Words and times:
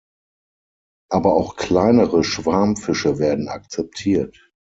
Aber 1.11 1.35
auch 1.35 1.57
kleinere 1.57 2.23
Schwarmfische 2.23 3.19
werden 3.19 3.47
akzeptiert. 3.49 4.49